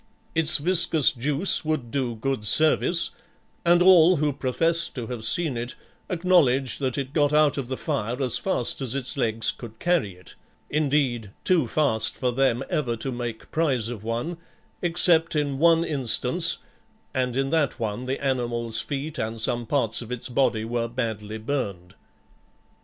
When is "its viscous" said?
0.33-1.11